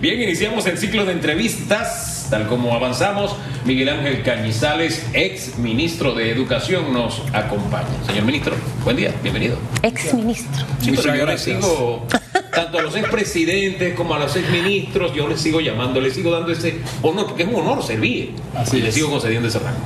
Bien, 0.00 0.20
iniciamos 0.20 0.66
el 0.66 0.76
ciclo 0.76 1.04
de 1.04 1.12
entrevistas. 1.12 2.26
Tal 2.30 2.46
como 2.48 2.74
avanzamos, 2.74 3.36
Miguel 3.64 3.88
Ángel 3.88 4.22
Cañizales, 4.22 5.06
ex 5.12 5.56
ministro 5.58 6.14
de 6.14 6.30
Educación, 6.30 6.92
nos 6.92 7.22
acompaña. 7.32 7.86
Señor 8.06 8.24
ministro, 8.24 8.54
buen 8.84 8.96
día, 8.96 9.14
bienvenido. 9.22 9.56
Ex 9.82 10.12
ministro. 10.14 10.66
Sí, 10.82 10.92
pero 10.94 11.14
yo 11.14 11.24
le 11.24 11.38
sigo, 11.38 12.06
tanto 12.52 12.80
a 12.80 12.82
los 12.82 12.96
expresidentes 12.96 13.94
como 13.94 14.14
a 14.14 14.18
los 14.18 14.34
exministros, 14.36 15.14
yo 15.14 15.28
les 15.28 15.40
sigo 15.40 15.60
llamando, 15.60 16.00
les 16.00 16.14
sigo 16.14 16.32
dando 16.32 16.52
ese 16.52 16.80
honor, 17.02 17.28
porque 17.28 17.44
es 17.44 17.48
un 17.48 17.54
honor 17.54 17.82
servir. 17.82 18.34
Así 18.56 18.78
y 18.78 18.82
les 18.82 18.94
sigo 18.94 19.10
concediendo 19.10 19.48
ese 19.48 19.60
rango. 19.60 19.78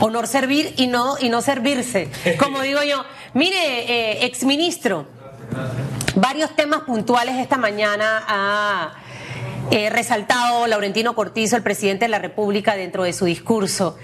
Honor 0.00 0.26
servir 0.26 0.74
y 0.76 0.86
no, 0.86 1.16
y 1.18 1.28
no 1.28 1.40
servirse. 1.40 2.08
Como 2.38 2.60
digo 2.60 2.82
yo, 2.82 3.04
mire, 3.34 3.56
eh, 3.56 4.26
ex 4.26 4.44
ministro, 4.44 5.06
varios 6.14 6.54
temas 6.56 6.82
puntuales 6.82 7.36
esta 7.36 7.56
mañana 7.56 8.22
a 8.26 8.92
eh, 9.70 9.88
resaltado 9.90 10.66
Laurentino 10.66 11.14
Cortizo, 11.14 11.56
el 11.56 11.62
presidente 11.62 12.04
de 12.04 12.10
la 12.10 12.18
República, 12.18 12.74
dentro 12.74 13.04
de 13.04 13.12
su 13.12 13.24
discurso. 13.24 13.96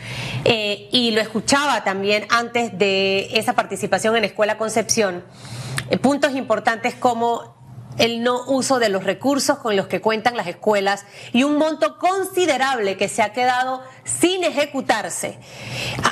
Eh, 0.44 0.88
y 0.92 1.10
lo 1.10 1.20
escuchaba 1.20 1.84
también 1.84 2.26
antes 2.30 2.78
de 2.78 3.28
esa 3.32 3.54
participación 3.54 4.16
en 4.16 4.24
Escuela 4.24 4.56
Concepción. 4.56 5.24
Eh, 5.90 5.98
puntos 5.98 6.34
importantes 6.34 6.94
como 6.94 7.57
el 7.98 8.22
no 8.22 8.44
uso 8.46 8.78
de 8.78 8.88
los 8.88 9.04
recursos 9.04 9.58
con 9.58 9.76
los 9.76 9.86
que 9.86 10.00
cuentan 10.00 10.36
las 10.36 10.46
escuelas 10.46 11.04
y 11.32 11.42
un 11.42 11.56
monto 11.56 11.98
considerable 11.98 12.96
que 12.96 13.08
se 13.08 13.22
ha 13.22 13.32
quedado 13.32 13.82
sin 14.04 14.44
ejecutarse. 14.44 15.38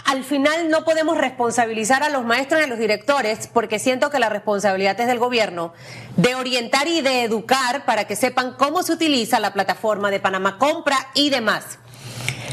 al 0.04 0.24
final 0.24 0.68
no 0.68 0.84
podemos 0.84 1.16
responsabilizar 1.16 2.02
a 2.02 2.08
los 2.08 2.24
maestros 2.24 2.60
y 2.60 2.64
a 2.64 2.66
los 2.66 2.78
directores 2.78 3.48
porque 3.52 3.78
siento 3.78 4.10
que 4.10 4.18
la 4.18 4.28
responsabilidad 4.28 5.00
es 5.00 5.06
del 5.06 5.18
gobierno 5.18 5.72
de 6.16 6.34
orientar 6.34 6.88
y 6.88 7.00
de 7.00 7.22
educar 7.22 7.84
para 7.84 8.06
que 8.06 8.16
sepan 8.16 8.54
cómo 8.54 8.82
se 8.82 8.92
utiliza 8.92 9.40
la 9.40 9.52
plataforma 9.52 10.10
de 10.10 10.20
Panamá 10.20 10.58
Compra 10.58 10.96
y 11.14 11.30
demás. 11.30 11.78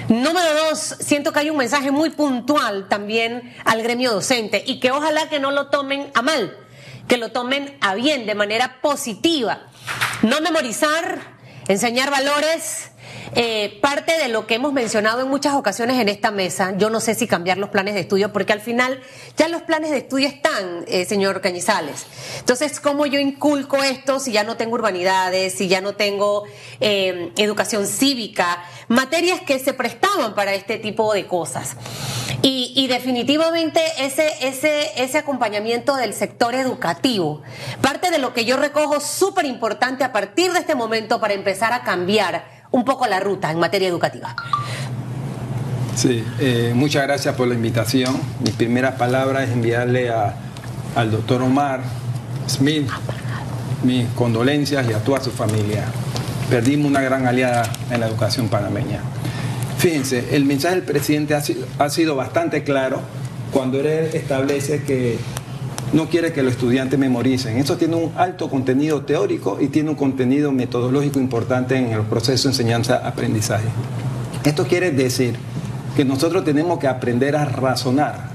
Número 0.10 0.54
dos, 0.68 0.80
siento 1.00 1.32
que 1.32 1.40
hay 1.40 1.50
un 1.50 1.58
mensaje 1.58 1.90
muy 1.90 2.10
puntual 2.10 2.88
también 2.90 3.56
al 3.64 3.82
gremio 3.82 4.12
docente 4.12 4.62
y 4.66 4.80
que 4.80 4.92
ojalá 4.92 5.30
que 5.30 5.40
no 5.40 5.52
lo 5.52 5.68
tomen 5.68 6.12
a 6.14 6.22
mal 6.22 6.58
que 7.08 7.18
lo 7.18 7.32
tomen 7.32 7.78
a 7.82 7.96
bien, 7.96 8.26
de 8.26 8.36
manera 8.36 8.82
positiva. 8.82 9.68
No 10.22 10.42
memorizar, 10.42 11.20
enseñar 11.68 12.10
valores, 12.10 12.92
eh, 13.36 13.80
parte 13.82 14.18
de 14.18 14.28
lo 14.28 14.46
que 14.46 14.56
hemos 14.56 14.74
mencionado 14.74 15.22
en 15.22 15.28
muchas 15.28 15.54
ocasiones 15.54 16.00
en 16.00 16.10
esta 16.10 16.32
mesa, 16.32 16.74
yo 16.78 16.90
no 16.90 17.00
sé 17.00 17.16
si 17.16 17.28
cambiar 17.28 17.58
los 17.58 17.70
planes 17.70 17.96
de 17.96 18.02
estudio, 18.02 18.32
porque 18.32 18.54
al 18.54 18.62
final 18.62 19.02
ya 19.38 19.48
los 19.48 19.64
planes 19.64 19.92
de 19.92 19.98
estudio 19.98 20.28
están, 20.28 20.86
eh, 20.88 21.06
señor 21.06 21.42
Cañizales. 21.42 22.06
Entonces, 22.40 22.80
¿cómo 22.80 23.06
yo 23.06 23.20
inculco 23.20 23.78
esto 23.78 24.20
si 24.20 24.32
ya 24.32 24.44
no 24.44 24.56
tengo 24.58 24.76
urbanidades, 24.76 25.54
si 25.54 25.68
ya 25.68 25.82
no 25.82 25.96
tengo 25.96 26.44
eh, 26.80 27.32
educación 27.38 27.88
cívica, 27.88 28.64
materias 28.88 29.42
que 29.42 29.58
se 29.60 29.74
prestaban 29.74 30.36
para 30.36 30.54
este 30.54 30.78
tipo 30.78 31.14
de 31.14 31.26
cosas? 31.26 31.76
Y, 32.46 32.88
definitivamente 32.88 33.82
ese, 34.00 34.30
ese, 34.42 35.02
ese 35.02 35.18
acompañamiento 35.18 35.96
del 35.96 36.14
sector 36.14 36.54
educativo, 36.56 37.42
parte 37.82 38.12
de 38.12 38.18
lo 38.18 38.34
que 38.34 38.44
yo 38.44 38.58
recojo 38.58 39.00
súper 39.00 39.46
importante 39.46 40.04
a 40.04 40.12
partir 40.12 40.52
de 40.52 40.60
este 40.60 40.76
momento 40.76 41.22
para 41.22 41.36
empezar 41.36 41.72
a 41.72 41.84
cambiar 41.84 42.63
un 42.74 42.84
poco 42.84 43.08
la 43.08 43.20
ruta 43.20 43.52
en 43.52 43.60
materia 43.60 43.88
educativa. 43.88 44.36
Sí, 45.96 46.26
eh, 46.40 46.74
muchas 46.76 47.04
gracias 47.04 47.36
por 47.36 47.48
la 47.48 47.54
invitación. 47.54 48.20
Mi 48.44 48.50
primera 48.50 48.98
palabra 48.98 49.44
es 49.44 49.52
enviarle 49.52 50.10
a, 50.10 50.34
al 50.96 51.12
doctor 51.12 51.44
Omar 51.44 51.82
Smith 52.50 52.90
mis 53.84 54.08
condolencias 54.10 54.90
y 54.90 54.94
a 54.94 55.04
toda 55.04 55.22
su 55.22 55.30
familia. 55.30 55.86
Perdimos 56.50 56.88
una 56.88 57.02
gran 57.02 57.28
aliada 57.28 57.72
en 57.92 58.00
la 58.00 58.08
educación 58.08 58.50
panameña. 58.50 59.02
Fíjense, 59.78 60.36
el 60.36 60.46
mensaje 60.46 60.76
del 60.76 60.84
presidente 60.84 61.36
ha 61.36 61.42
sido, 61.42 61.68
ha 61.78 61.90
sido 61.90 62.16
bastante 62.16 62.64
claro 62.64 63.02
cuando 63.52 63.80
él 63.80 64.10
establece 64.14 64.82
que 64.84 65.20
no 65.94 66.10
quiere 66.10 66.34
que 66.34 66.42
los 66.42 66.54
estudiantes 66.54 66.98
memoricen. 66.98 67.58
Eso 67.58 67.78
tiene 67.78 67.96
un 67.96 68.12
alto 68.18 68.50
contenido 68.50 69.04
teórico 69.04 69.60
y 69.62 69.68
tiene 69.68 69.92
un 69.92 69.96
contenido 69.96 70.52
metodológico 70.52 71.20
importante 71.20 71.78
en 71.78 71.92
el 71.92 72.02
proceso 72.02 72.50
de 72.50 72.54
enseñanza-aprendizaje. 72.54 73.68
Esto 74.44 74.66
quiere 74.66 74.92
decir 74.92 75.36
que 75.96 76.04
nosotros 76.04 76.44
tenemos 76.44 76.80
que 76.80 76.88
aprender 76.88 77.36
a 77.36 77.46
razonar, 77.46 78.32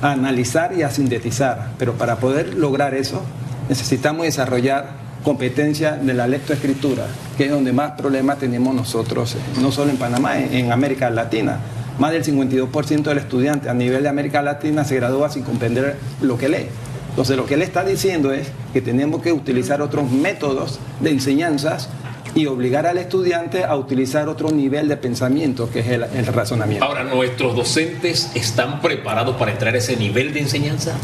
a 0.00 0.12
analizar 0.12 0.72
y 0.78 0.82
a 0.82 0.90
sintetizar, 0.90 1.72
pero 1.76 1.94
para 1.94 2.16
poder 2.16 2.54
lograr 2.54 2.94
eso 2.94 3.22
necesitamos 3.68 4.24
desarrollar 4.24 5.02
competencia 5.24 5.92
de 5.92 6.14
la 6.14 6.26
lectoescritura, 6.26 7.06
que 7.36 7.46
es 7.46 7.50
donde 7.50 7.72
más 7.72 7.92
problemas 7.92 8.38
tenemos 8.38 8.74
nosotros, 8.74 9.36
no 9.60 9.72
solo 9.72 9.90
en 9.90 9.96
Panamá, 9.96 10.38
en 10.38 10.72
América 10.72 11.10
Latina. 11.10 11.58
Más 11.98 12.12
del 12.12 12.24
52% 12.24 13.02
del 13.02 13.18
estudiante 13.18 13.68
a 13.68 13.74
nivel 13.74 14.04
de 14.04 14.08
América 14.08 14.42
Latina 14.42 14.84
se 14.84 14.96
gradúa 14.96 15.28
sin 15.28 15.42
comprender 15.42 15.96
lo 16.22 16.38
que 16.38 16.48
lee. 16.48 16.66
Entonces 17.12 17.36
lo 17.36 17.44
que 17.44 17.54
él 17.54 17.62
está 17.62 17.84
diciendo 17.84 18.32
es 18.32 18.48
que 18.72 18.80
tenemos 18.80 19.20
que 19.20 19.34
utilizar 19.34 19.82
otros 19.82 20.10
métodos 20.10 20.80
de 21.00 21.10
enseñanzas 21.10 21.90
y 22.34 22.46
obligar 22.46 22.86
al 22.86 22.96
estudiante 22.96 23.64
a 23.64 23.76
utilizar 23.76 24.30
otro 24.30 24.50
nivel 24.50 24.88
de 24.88 24.96
pensamiento, 24.96 25.70
que 25.70 25.80
es 25.80 25.88
el, 25.88 26.26
razonamiento. 26.26 26.86
Ahora, 26.86 27.04
¿nuestros 27.04 27.54
docentes 27.54 28.30
están 28.34 28.80
preparados 28.80 29.36
para 29.36 29.52
entrar 29.52 29.74
a 29.74 29.78
ese 29.78 29.94
nivel 29.96 30.32
de 30.32 30.40
enseñanza? 30.40 30.94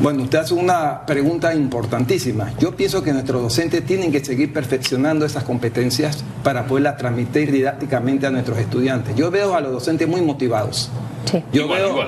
Bueno, 0.00 0.22
usted 0.22 0.38
hace 0.38 0.54
una 0.54 1.04
pregunta 1.06 1.52
importantísima. 1.54 2.52
Yo 2.60 2.76
pienso 2.76 3.02
que 3.02 3.12
nuestros 3.12 3.42
docentes 3.42 3.84
tienen 3.84 4.12
que 4.12 4.24
seguir 4.24 4.52
perfeccionando 4.52 5.26
esas 5.26 5.42
competencias 5.42 6.22
para 6.44 6.66
poderlas 6.66 6.98
transmitir 6.98 7.50
didácticamente 7.50 8.26
a 8.26 8.30
nuestros 8.30 8.58
estudiantes. 8.58 9.16
Yo 9.16 9.32
veo 9.32 9.56
a 9.56 9.60
los 9.60 9.72
docentes 9.72 10.06
muy 10.06 10.20
motivados. 10.20 10.90
Sí. 11.28 11.42
Yo 11.52 11.66
veo, 11.66 12.04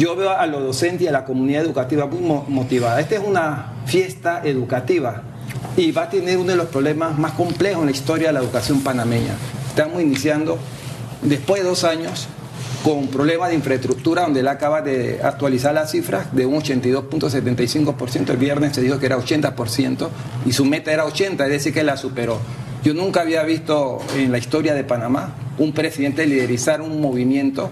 yo 0.00 0.16
veo 0.16 0.30
a 0.30 0.46
los 0.46 0.62
docentes 0.62 1.02
y 1.02 1.08
a 1.08 1.12
la 1.12 1.26
comunidad 1.26 1.62
educativa 1.62 2.06
muy 2.06 2.42
motivada. 2.48 3.00
Esta 3.00 3.16
es 3.16 3.22
una 3.22 3.74
fiesta 3.84 4.40
educativa 4.42 5.22
y 5.76 5.92
va 5.92 6.04
a 6.04 6.08
tener 6.08 6.38
uno 6.38 6.52
de 6.52 6.56
los 6.56 6.68
problemas 6.68 7.18
más 7.18 7.32
complejos 7.32 7.80
en 7.80 7.86
la 7.86 7.92
historia 7.92 8.28
de 8.28 8.32
la 8.32 8.40
educación 8.40 8.80
panameña. 8.80 9.34
Estamos 9.68 10.00
iniciando, 10.00 10.58
después 11.20 11.62
de 11.62 11.68
dos 11.68 11.84
años, 11.84 12.28
con 12.82 13.08
problemas 13.08 13.50
de 13.50 13.56
infraestructura, 13.56 14.22
donde 14.22 14.40
él 14.40 14.48
acaba 14.48 14.80
de 14.80 15.20
actualizar 15.22 15.74
las 15.74 15.90
cifras 15.90 16.34
de 16.34 16.46
un 16.46 16.62
82.75%. 16.62 18.30
El 18.30 18.36
viernes 18.38 18.74
se 18.74 18.80
dijo 18.80 18.98
que 18.98 19.04
era 19.04 19.18
80% 19.18 20.08
y 20.46 20.52
su 20.54 20.64
meta 20.64 20.90
era 20.92 21.04
80%, 21.04 21.44
es 21.44 21.50
decir, 21.50 21.74
que 21.74 21.84
la 21.84 21.98
superó. 21.98 22.38
Yo 22.82 22.94
nunca 22.94 23.20
había 23.20 23.42
visto 23.42 23.98
en 24.16 24.32
la 24.32 24.38
historia 24.38 24.72
de 24.72 24.82
Panamá 24.82 25.34
un 25.58 25.74
presidente 25.74 26.26
liderizar 26.26 26.80
un 26.80 27.02
movimiento 27.02 27.70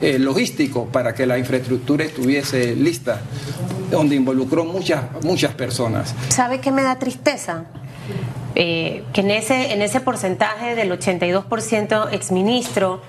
eh, 0.00 0.18
logístico 0.18 0.86
para 0.86 1.14
que 1.14 1.26
la 1.26 1.38
infraestructura 1.38 2.04
estuviese 2.04 2.74
lista, 2.74 3.20
donde 3.90 4.16
involucró 4.16 4.64
muchas, 4.64 5.04
muchas 5.22 5.54
personas. 5.54 6.14
¿Sabe 6.28 6.60
qué 6.60 6.70
me 6.70 6.82
da 6.82 6.98
tristeza? 6.98 7.64
Eh, 8.54 9.04
que 9.12 9.20
en 9.20 9.30
ese, 9.30 9.72
en 9.72 9.82
ese 9.82 10.00
porcentaje 10.00 10.74
del 10.74 10.90
82% 10.90 12.12
exministro 12.12 13.00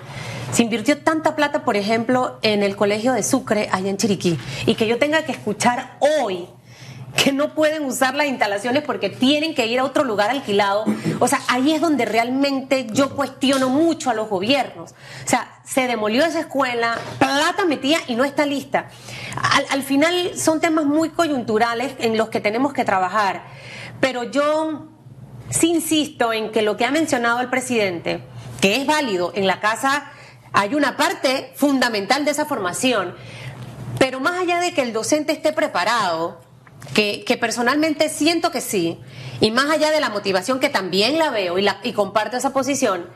se 0.52 0.62
invirtió 0.62 0.98
tanta 0.98 1.34
plata, 1.34 1.64
por 1.64 1.76
ejemplo, 1.76 2.38
en 2.42 2.62
el 2.62 2.76
colegio 2.76 3.12
de 3.12 3.22
Sucre, 3.22 3.68
allá 3.72 3.88
en 3.88 3.96
Chiriquí, 3.96 4.38
y 4.66 4.74
que 4.74 4.86
yo 4.86 4.98
tenga 4.98 5.24
que 5.24 5.32
escuchar 5.32 5.96
hoy 6.00 6.46
que 7.16 7.32
no 7.32 7.54
pueden 7.54 7.84
usar 7.84 8.14
las 8.14 8.26
instalaciones 8.26 8.82
porque 8.82 9.10
tienen 9.10 9.54
que 9.54 9.66
ir 9.66 9.78
a 9.78 9.84
otro 9.84 10.04
lugar 10.04 10.30
alquilado. 10.30 10.84
O 11.20 11.28
sea, 11.28 11.40
ahí 11.48 11.72
es 11.72 11.80
donde 11.80 12.04
realmente 12.04 12.86
yo 12.90 13.14
cuestiono 13.14 13.68
mucho 13.68 14.10
a 14.10 14.14
los 14.14 14.28
gobiernos. 14.28 14.92
O 14.92 15.28
sea, 15.28 15.60
se 15.64 15.86
demolió 15.86 16.24
esa 16.24 16.40
escuela, 16.40 16.98
plata 17.18 17.64
metía 17.64 17.98
y 18.08 18.14
no 18.14 18.24
está 18.24 18.46
lista. 18.46 18.88
Al, 19.70 19.82
final 19.82 20.38
son 20.38 20.60
temas 20.60 20.86
muy 20.86 21.10
coyunturales 21.10 21.94
en 21.98 22.16
los 22.16 22.28
que 22.28 22.40
tenemos 22.40 22.72
que 22.72 22.84
trabajar. 22.84 23.44
Pero 24.00 24.24
yo 24.24 24.88
sí 25.50 25.68
insisto 25.68 26.32
en 26.32 26.50
que 26.50 26.62
lo 26.62 26.76
que 26.76 26.84
ha 26.84 26.90
mencionado 26.90 27.40
el 27.40 27.50
presidente, 27.50 28.24
que 28.60 28.76
es 28.76 28.86
válido 28.86 29.32
en 29.34 29.46
la 29.46 29.60
casa, 29.60 30.10
hay 30.52 30.74
una 30.74 30.96
parte 30.96 31.52
fundamental 31.56 32.24
de 32.24 32.30
esa 32.30 32.46
formación. 32.46 33.14
Pero 33.98 34.18
más 34.18 34.40
allá 34.40 34.60
de 34.60 34.72
que 34.72 34.82
el 34.82 34.92
docente 34.92 35.32
esté 35.32 35.52
preparado, 35.52 36.40
que, 36.94 37.38
personalmente 37.40 38.08
siento 38.08 38.50
que 38.50 38.60
sí, 38.60 38.98
y 39.40 39.50
más 39.50 39.70
allá 39.70 39.90
de 39.90 40.00
la 40.00 40.10
motivación 40.10 40.60
que 40.60 40.68
también 40.68 41.18
la 41.18 41.30
veo 41.30 41.58
y, 41.58 41.62
la, 41.62 41.80
y 41.82 41.92
comparto 41.92 42.36
esa 42.36 42.52
posición, 42.52 43.06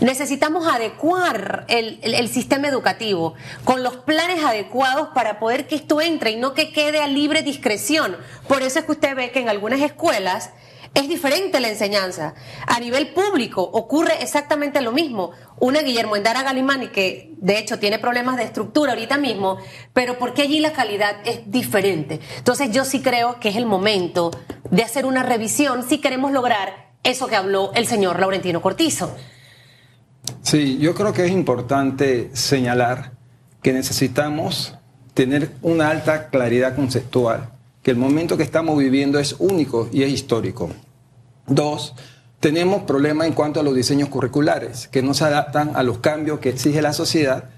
necesitamos 0.00 0.66
adecuar 0.66 1.64
el, 1.68 1.98
el, 2.02 2.28
sistema 2.28 2.68
educativo 2.68 3.34
con 3.64 3.82
los 3.82 3.96
planes 3.96 4.44
adecuados 4.44 5.08
para 5.14 5.38
poder 5.38 5.66
que 5.66 5.74
esto 5.74 6.00
entre 6.00 6.30
y 6.30 6.36
no 6.36 6.54
que 6.54 6.72
quede 6.72 7.02
a 7.02 7.08
libre 7.08 7.42
discreción. 7.42 8.16
Por 8.46 8.62
eso 8.62 8.78
es 8.78 8.84
que 8.84 8.92
usted 8.92 9.16
ve 9.16 9.30
que 9.30 9.40
en 9.40 9.48
algunas 9.48 9.80
escuelas 9.80 10.50
es 10.96 11.10
diferente 11.10 11.60
la 11.60 11.68
enseñanza. 11.68 12.34
A 12.66 12.80
nivel 12.80 13.08
público 13.08 13.60
ocurre 13.60 14.22
exactamente 14.22 14.80
lo 14.80 14.92
mismo. 14.92 15.30
Una 15.60 15.82
Guillermo 15.82 16.16
Endara 16.16 16.42
Galimani 16.42 16.88
que 16.88 17.34
de 17.36 17.58
hecho 17.58 17.78
tiene 17.78 17.98
problemas 17.98 18.38
de 18.38 18.44
estructura 18.44 18.92
ahorita 18.92 19.18
mismo, 19.18 19.58
pero 19.92 20.18
porque 20.18 20.40
allí 20.40 20.58
la 20.58 20.72
calidad 20.72 21.16
es 21.26 21.50
diferente. 21.50 22.18
Entonces 22.38 22.70
yo 22.72 22.86
sí 22.86 23.02
creo 23.02 23.38
que 23.40 23.50
es 23.50 23.56
el 23.56 23.66
momento 23.66 24.30
de 24.70 24.82
hacer 24.82 25.04
una 25.04 25.22
revisión 25.22 25.86
si 25.86 25.98
queremos 25.98 26.32
lograr 26.32 26.94
eso 27.02 27.26
que 27.26 27.36
habló 27.36 27.72
el 27.74 27.86
señor 27.86 28.18
Laurentino 28.18 28.62
Cortizo. 28.62 29.14
Sí, 30.40 30.78
yo 30.78 30.94
creo 30.94 31.12
que 31.12 31.26
es 31.26 31.30
importante 31.30 32.30
señalar 32.32 33.12
que 33.60 33.74
necesitamos 33.74 34.78
tener 35.12 35.50
una 35.60 35.90
alta 35.90 36.30
claridad 36.30 36.74
conceptual, 36.74 37.50
que 37.86 37.92
el 37.92 37.98
momento 37.98 38.36
que 38.36 38.42
estamos 38.42 38.76
viviendo 38.76 39.20
es 39.20 39.36
único 39.38 39.88
y 39.92 40.02
es 40.02 40.10
histórico. 40.10 40.70
Dos, 41.46 41.94
tenemos 42.40 42.82
problemas 42.82 43.28
en 43.28 43.32
cuanto 43.32 43.60
a 43.60 43.62
los 43.62 43.76
diseños 43.76 44.08
curriculares, 44.08 44.88
que 44.88 45.02
no 45.02 45.14
se 45.14 45.22
adaptan 45.22 45.70
a 45.76 45.84
los 45.84 45.98
cambios 45.98 46.40
que 46.40 46.48
exige 46.48 46.82
la 46.82 46.92
sociedad 46.92 47.50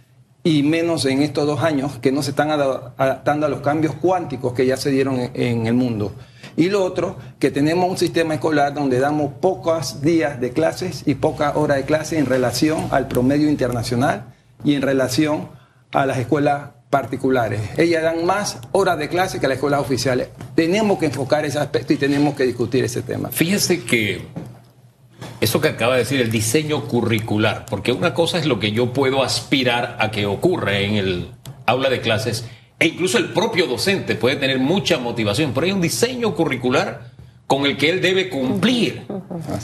y 0.44 0.62
menos 0.64 1.06
en 1.06 1.22
estos 1.22 1.46
dos 1.46 1.62
años 1.62 1.98
que 2.02 2.12
no 2.12 2.22
se 2.22 2.32
están 2.32 2.50
adaptando 2.50 3.46
a 3.46 3.48
los 3.48 3.62
cambios 3.62 3.94
cuánticos 3.94 4.52
que 4.52 4.66
ya 4.66 4.76
se 4.76 4.90
dieron 4.90 5.30
en, 5.32 5.66
el 5.66 5.72
mundo. 5.72 6.12
Y 6.58 6.69
lo 6.69 6.84
otro, 6.84 7.16
que 7.38 7.50
tenemos 7.50 7.88
un 7.88 7.96
sistema 7.96 8.34
escolar 8.34 8.75
donde 8.75 9.00
damos 9.00 9.32
pocos 9.40 10.02
días 10.02 10.38
de 10.42 10.50
clases 10.50 11.04
y 11.06 11.14
pocas 11.14 11.56
horas 11.56 11.78
de 11.78 11.84
clases 11.84 12.19
en 12.19 12.26
relación 12.26 12.88
al 12.90 13.08
promedio 13.08 13.48
internacional 13.48 14.34
y 14.62 14.75
en 14.75 14.82
relación 14.82 15.48
a 15.90 16.04
las 16.04 16.19
escuelas 16.19 16.72
particulares. 16.90 17.61
Ellas 17.76 18.02
dan 18.02 18.25
más 18.25 18.58
horas 18.73 18.99
de 18.99 19.08
clase 19.08 19.40
que 19.40 19.49
las 19.49 19.56
escuelas 19.56 19.81
oficiales. 19.81 20.29
Tenemos 20.55 20.99
que 20.99 21.06
enfocar 21.06 21.44
ese 21.44 21.58
aspecto 21.58 21.93
y 21.93 21.96
tenemos 21.96 22.35
que 22.35 22.44
discutir 22.44 22.85
ese 22.85 23.02
tema. 23.02 23.31
Fíjese 23.31 23.85
que 23.85 24.23
eso 25.40 25.61
que 25.61 25.69
acaba 25.69 25.94
de 25.94 26.00
decir, 26.00 26.20
el 26.20 26.31
diseño 26.31 26.85
curricular, 26.88 27.67
porque 27.69 27.93
una 27.93 28.14
cosa 28.14 28.38
es 28.38 28.46
lo 28.46 28.58
que 28.58 28.73
yo 28.73 28.93
puedo 28.93 29.23
aspirar 29.23 29.96
a 30.00 30.11
que 30.11 30.26
ocurra 30.26 30.79
en 30.79 30.94
el 30.94 31.31
aula 31.67 31.90
de 31.90 32.00
clases, 32.00 32.44
e 32.81 32.87
incluso 32.88 33.19
el 33.19 33.32
propio 33.32 33.67
docente 33.67 34.14
puede 34.14 34.37
tener 34.37 34.58
mucha 34.58 34.99
motivación, 34.99 35.52
pero 35.52 35.67
hay 35.67 35.73
un 35.73 35.81
diseño 35.81 36.35
curricular 36.35 37.12
con 37.46 37.67
el 37.67 37.76
que 37.76 37.90
él 37.90 38.00
debe 38.00 38.29
cumplir. 38.29 39.06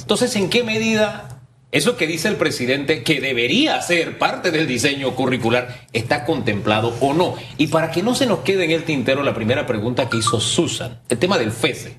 Entonces, 0.01 0.35
¿en 0.37 0.49
qué 0.49 0.63
medida 0.63 1.34
eso 1.75 1.97
que 1.97 2.07
dice 2.07 2.29
el 2.29 2.37
presidente, 2.37 3.03
que 3.03 3.21
debería 3.21 3.83
ser 3.83 4.17
parte 4.17 4.53
del 4.53 4.69
diseño 4.69 5.17
curricular, 5.17 5.87
está 5.93 6.25
contemplado 6.25 6.95
o 7.01 7.13
no? 7.13 7.35
Y 7.59 7.67
para 7.67 7.91
que 7.91 8.01
no 8.01 8.15
se 8.15 8.27
nos 8.27 8.39
quede 8.41 8.63
en 8.63 8.71
el 8.71 8.85
tintero 8.85 9.25
la 9.25 9.35
primera 9.35 9.67
pregunta 9.67 10.09
que 10.09 10.19
hizo 10.19 10.39
Susan, 10.39 11.01
el 11.09 11.19
tema 11.19 11.37
del 11.37 11.51
FESE. 11.51 11.97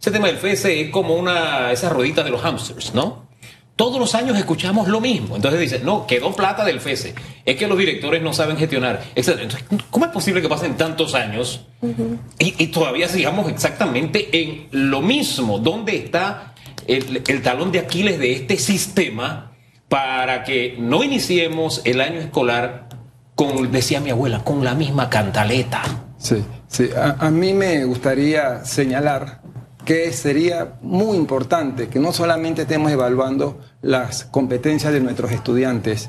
Ese 0.00 0.10
tema 0.10 0.28
del 0.28 0.38
FESE 0.38 0.80
es 0.80 0.90
como 0.90 1.14
una, 1.14 1.70
esa 1.72 1.90
ruedita 1.90 2.24
de 2.24 2.30
los 2.30 2.40
hamsters, 2.40 2.94
¿no? 2.94 3.28
Todos 3.76 4.00
los 4.00 4.14
años 4.14 4.38
escuchamos 4.38 4.88
lo 4.88 4.98
mismo. 4.98 5.36
Entonces 5.36 5.60
dice, 5.60 5.80
no, 5.84 6.06
quedó 6.06 6.34
plata 6.34 6.64
del 6.64 6.80
FESE. 6.80 7.14
Es 7.44 7.56
que 7.56 7.66
los 7.66 7.76
directores 7.76 8.22
no 8.22 8.32
saben 8.32 8.56
gestionar, 8.56 9.04
etc. 9.14 9.52
¿cómo 9.90 10.06
es 10.06 10.10
posible 10.10 10.40
que 10.40 10.48
pasen 10.48 10.78
tantos 10.78 11.14
años 11.14 11.66
y, 12.38 12.68
todavía 12.68 13.08
sigamos 13.08 13.46
exactamente 13.50 14.30
en 14.32 14.68
lo 14.70 15.02
mismo? 15.02 15.58
¿Dónde 15.58 15.96
está 15.96 16.54
el, 16.88 17.42
talón 17.42 17.70
de 17.70 17.78
Aquiles 17.78 18.18
de 18.18 18.32
este 18.32 18.56
sistema 18.56 19.52
para 19.88 20.42
que 20.44 20.76
no 20.78 21.04
iniciemos 21.04 21.82
el 21.84 22.00
año 22.00 22.20
escolar 22.20 22.88
con, 23.34 23.70
decía 23.70 24.00
mi 24.00 24.10
abuela, 24.10 24.42
con 24.42 24.64
la 24.64 24.74
misma 24.74 25.08
cantaleta? 25.08 25.82
Sí, 26.18 26.42
sí. 26.66 26.90
A, 26.96 27.26
a 27.26 27.30
mí 27.30 27.52
me 27.52 27.84
gustaría 27.84 28.64
señalar 28.64 29.42
que 29.84 30.12
sería 30.12 30.74
muy 30.82 31.16
importante 31.16 31.88
que 31.88 31.98
no 31.98 32.12
solamente 32.12 32.62
estemos 32.62 32.90
evaluando 32.90 33.60
las 33.80 34.24
competencias 34.24 34.92
de 34.92 35.00
nuestros 35.00 35.30
estudiantes, 35.30 36.08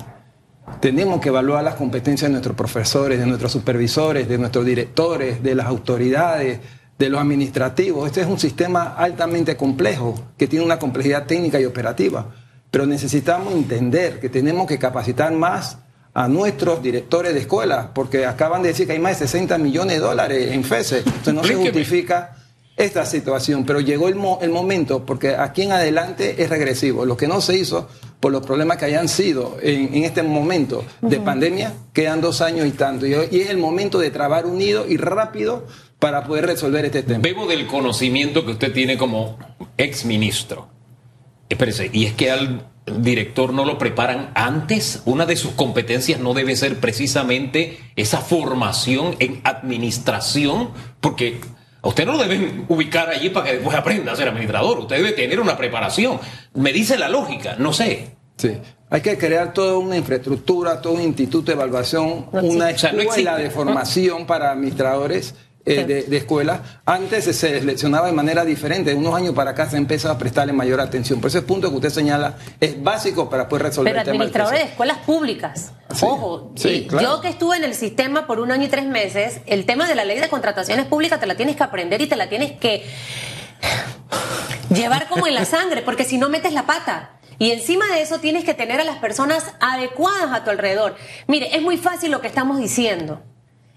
tenemos 0.79 1.19
que 1.19 1.29
evaluar 1.29 1.63
las 1.63 1.75
competencias 1.75 2.29
de 2.29 2.33
nuestros 2.33 2.55
profesores, 2.55 3.19
de 3.19 3.25
nuestros 3.25 3.51
supervisores, 3.51 4.27
de 4.27 4.37
nuestros 4.37 4.65
directores, 4.65 5.43
de 5.43 5.55
las 5.55 5.67
autoridades, 5.67 6.59
de 6.99 7.09
los 7.09 7.21
administrativos. 7.21 8.05
Este 8.07 8.21
es 8.21 8.27
un 8.27 8.37
sistema 8.37 8.93
altamente 8.97 9.55
complejo, 9.55 10.21
que 10.37 10.47
tiene 10.47 10.65
una 10.65 10.77
complejidad 10.77 11.25
técnica 11.25 11.59
y 11.59 11.65
operativa, 11.65 12.27
pero 12.69 12.85
necesitamos 12.85 13.53
entender 13.53 14.19
que 14.19 14.29
tenemos 14.29 14.67
que 14.67 14.77
capacitar 14.77 15.31
más 15.31 15.77
a 16.13 16.27
nuestros 16.27 16.83
directores 16.83 17.33
de 17.33 17.39
escuelas, 17.39 17.87
porque 17.95 18.25
acaban 18.25 18.61
de 18.61 18.69
decir 18.69 18.85
que 18.85 18.93
hay 18.93 18.99
más 18.99 19.19
de 19.19 19.27
60 19.27 19.57
millones 19.57 19.95
de 19.95 20.01
dólares 20.01 20.51
en 20.51 20.63
FESE. 20.63 20.99
Entonces 20.99 21.33
no 21.33 21.43
se 21.43 21.55
justifica 21.55 22.35
esta 22.75 23.05
situación, 23.05 23.65
pero 23.65 23.79
llegó 23.79 24.07
el, 24.07 24.17
el, 24.41 24.49
momento, 24.49 25.05
porque 25.05 25.35
aquí 25.35 25.63
en 25.63 25.73
adelante 25.73 26.41
es 26.41 26.49
regresivo. 26.49 27.05
Lo 27.05 27.15
que 27.15 27.27
no 27.27 27.41
se 27.41 27.57
hizo 27.57 27.87
por 28.19 28.31
los 28.31 28.45
problemas 28.45 28.77
que 28.77 28.85
hayan 28.85 29.07
sido 29.07 29.57
en, 29.61 30.03
este 30.03 30.23
momento 30.23 30.83
de 31.01 31.19
pandemia, 31.19 31.73
quedan 31.93 32.21
dos 32.21 32.41
años 32.41 32.67
y 32.67 32.71
tanto. 32.71 33.05
Y, 33.05 33.13
es 33.13 33.49
el 33.49 33.57
momento 33.57 33.99
de 33.99 34.11
trabajar 34.11 34.45
unido 34.45 34.85
y 34.87 34.97
rápido 34.97 35.65
para 35.99 36.23
poder 36.23 36.45
resolver 36.45 36.85
este 36.85 37.03
tema. 37.03 37.19
Bebo 37.19 37.45
del 37.45 37.67
conocimiento 37.67 38.45
que 38.45 38.53
usted 38.53 38.73
tiene 38.73 38.97
como 38.97 39.37
ex 39.77 40.05
ministro. 40.05 40.69
Espérese, 41.49 41.89
y 41.91 42.05
es 42.05 42.13
que 42.13 42.31
al 42.31 42.67
director 42.97 43.53
no 43.53 43.65
lo 43.65 43.77
preparan 43.77 44.31
antes. 44.33 45.01
Una 45.05 45.25
de 45.25 45.35
sus 45.35 45.51
competencias 45.51 46.19
no 46.19 46.33
debe 46.33 46.55
ser 46.55 46.79
precisamente 46.79 47.79
esa 47.95 48.19
formación 48.19 49.15
en 49.19 49.41
administración, 49.43 50.69
porque 51.01 51.41
usted 51.81 52.05
no 52.05 52.13
lo 52.13 52.19
deben 52.19 52.65
ubicar 52.69 53.09
allí 53.09 53.29
para 53.29 53.47
que 53.47 53.53
después 53.55 53.75
aprenda 53.75 54.13
a 54.13 54.15
ser 54.15 54.29
administrador. 54.29 54.79
Usted 54.79 54.97
debe 54.97 55.11
tener 55.11 55.39
una 55.39 55.57
preparación. 55.57 56.19
Me 56.53 56.71
dice 56.71 56.97
la 56.97 57.09
lógica, 57.09 57.55
no 57.57 57.73
sé. 57.73 58.15
Sí. 58.37 58.57
Hay 58.91 59.01
que 59.01 59.17
crear 59.17 59.53
toda 59.53 59.77
una 59.77 59.97
infraestructura, 59.97 60.81
todo 60.81 60.93
un 60.93 61.01
instituto 61.01 61.47
de 61.47 61.53
evaluación, 61.53 62.27
una 62.31 62.71
escuela 62.71 63.37
de 63.37 63.51
formación 63.51 64.25
para 64.25 64.51
administradores 64.51 65.35
eh, 65.69 66.05
de, 66.07 66.17
escuela. 66.17 66.81
Antes 66.85 67.25
se 67.25 67.33
seleccionaba 67.33 68.07
de 68.07 68.13
manera 68.13 68.43
diferente. 68.43 68.89
De 68.91 68.95
unos 68.95 69.13
años 69.13 69.35
para 69.35 69.51
acá 69.51 69.69
se 69.69 69.77
empezó 69.77 70.09
a 70.09 70.17
prestarle 70.17 70.51
mayor 70.51 70.81
atención. 70.81 71.21
Por 71.21 71.29
ese 71.29 71.43
punto 71.43 71.69
que 71.69 71.75
usted 71.75 71.89
señala 71.89 72.37
es 72.59 72.81
básico 72.81 73.29
para 73.29 73.47
poder 73.47 73.63
resolver 73.63 73.95
el 73.95 74.03
tema. 74.03 74.15
Administradores 74.15 74.61
de 74.61 74.65
escuelas 74.69 74.97
públicas. 74.99 75.73
Ojo, 76.01 76.53
yo 76.55 77.21
que 77.21 77.29
estuve 77.29 77.57
en 77.57 77.63
el 77.63 77.75
sistema 77.75 78.25
por 78.25 78.39
un 78.39 78.51
año 78.51 78.65
y 78.65 78.69
tres 78.69 78.85
meses, 78.85 79.41
el 79.45 79.65
tema 79.65 79.87
de 79.87 79.95
la 79.95 80.05
ley 80.05 80.19
de 80.19 80.29
contrataciones 80.29 80.85
públicas 80.85 81.19
te 81.19 81.25
la 81.25 81.35
tienes 81.35 81.55
que 81.55 81.63
aprender 81.63 82.01
y 82.01 82.07
te 82.07 82.15
la 82.15 82.29
tienes 82.29 82.53
que 82.53 82.83
llevar 84.73 85.07
como 85.07 85.27
en 85.27 85.35
la 85.35 85.45
sangre, 85.45 85.81
porque 85.81 86.03
si 86.03 86.17
no 86.17 86.29
metes 86.29 86.53
la 86.53 86.65
pata. 86.65 87.11
Y 87.37 87.51
encima 87.51 87.85
de 87.87 88.01
eso 88.01 88.19
tienes 88.19 88.43
que 88.43 88.53
tener 88.53 88.81
a 88.81 88.83
las 88.83 88.97
personas 88.97 89.53
adecuadas 89.61 90.31
a 90.33 90.43
tu 90.43 90.49
alrededor. 90.49 90.95
Mire, 91.27 91.55
es 91.55 91.61
muy 91.61 91.77
fácil 91.77 92.11
lo 92.11 92.21
que 92.21 92.27
estamos 92.27 92.59
diciendo. 92.59 93.21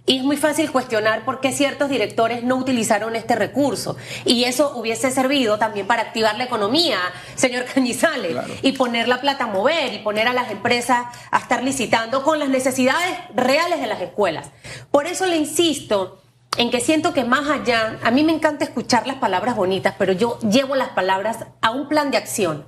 Y 0.05 0.19
es 0.19 0.25
muy 0.25 0.37
fácil 0.37 0.73
cuestionar 0.73 1.25
por 1.25 1.41
qué 1.41 1.53
ciertos 1.53 1.89
directores 1.89 2.43
no 2.43 2.57
utilizaron 2.57 3.15
este 3.15 3.37
recurso. 3.37 3.97
Y 4.25 4.45
eso 4.45 4.73
hubiese 4.77 5.13
servido 5.13 5.59
también 5.59 5.87
para 5.87 6.03
activar 6.03 6.37
la 6.37 6.45
economía, 6.45 6.99
señor 7.37 7.65
Cañizales, 7.75 8.37
y 8.63 8.73
poner 8.73 9.07
la 9.07 9.21
plata 9.21 9.45
a 9.45 9.47
mover 9.47 9.95
y 9.95 9.99
poner 9.99 10.27
a 10.27 10.33
las 10.33 10.51
empresas 10.51 11.07
a 11.31 11.39
estar 11.39 11.63
licitando 11.63 12.25
con 12.25 12.41
las 12.41 12.49
necesidades 12.49 13.17
reales 13.35 13.81
de 13.81 13.87
las 13.87 14.01
escuelas. 14.01 14.51
Por 14.91 15.07
eso 15.07 15.27
le 15.27 15.37
insisto 15.37 16.19
en 16.59 16.71
que 16.71 16.81
siento 16.81 17.15
que 17.15 17.25
más 17.25 17.49
allá, 17.49 17.99
a 18.03 18.11
mí 18.11 18.25
me 18.25 18.33
encanta 18.33 18.65
escuchar 18.65 19.07
las 19.07 19.17
palabras 19.17 19.57
bonitas, 19.57 19.95
pero 19.99 20.13
yo 20.13 20.39
llevo 20.41 20.75
las 20.75 20.91
palabras 20.91 21.47
a 21.61 21.71
un 21.71 21.89
plan 21.89 22.11
de 22.11 22.19
acción. 22.19 22.67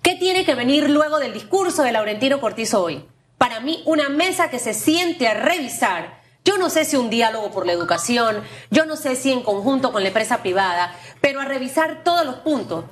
¿Qué 0.00 0.16
tiene 0.16 0.44
que 0.44 0.54
venir 0.54 0.88
luego 0.88 1.18
del 1.18 1.34
discurso 1.34 1.82
de 1.82 1.92
Laurentino 1.92 2.40
Cortizo 2.40 2.82
hoy? 2.82 3.04
Para 3.36 3.60
mí, 3.60 3.82
una 3.84 4.08
mesa 4.08 4.50
que 4.50 4.58
se 4.58 4.74
siente 4.74 5.28
a 5.28 5.34
revisar 5.34 6.21
yo 6.44 6.58
no 6.58 6.70
sé 6.70 6.84
si 6.84 6.96
un 6.96 7.10
diálogo 7.10 7.50
por 7.50 7.66
la 7.66 7.72
educación, 7.72 8.42
yo 8.70 8.84
no 8.84 8.96
sé 8.96 9.16
si 9.16 9.32
en 9.32 9.42
conjunto 9.42 9.92
con 9.92 10.02
la 10.02 10.08
empresa 10.08 10.42
privada, 10.42 10.94
pero 11.20 11.40
a 11.40 11.44
revisar 11.44 12.02
todos 12.02 12.24
los 12.24 12.36
puntos. 12.36 12.84